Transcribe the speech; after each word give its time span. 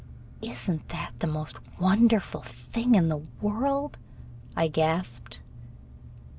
"Is 0.41 0.67
n't 0.67 0.89
that 0.89 1.11
the 1.19 1.27
most 1.27 1.57
wonderful 1.79 2.41
thing 2.41 2.95
in 2.95 3.07
the 3.07 3.21
world?" 3.39 3.99
I 4.57 4.67
gasped. 4.67 5.41